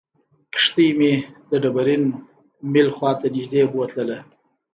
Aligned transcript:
کښتۍ 0.53 0.89
مې 0.99 1.13
د 1.49 1.51
ډبرین 1.63 2.03
میل 2.71 2.89
خواته 2.95 3.27
نږدې 3.35 3.61
بوتلله. 3.71 4.17